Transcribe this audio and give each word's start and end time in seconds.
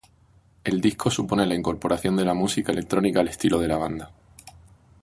El 0.63 0.81
disco 0.81 1.11
supone 1.11 1.45
la 1.45 1.53
incorporación 1.53 2.15
de 2.15 2.25
la 2.25 2.33
música 2.33 2.71
electrónica 2.71 3.19
al 3.19 3.27
estilo 3.27 3.59
de 3.59 3.67
la 3.67 3.77
banda. 3.77 4.11